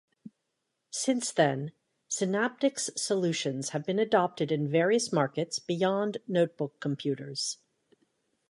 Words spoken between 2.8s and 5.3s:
solutions have been adopted in various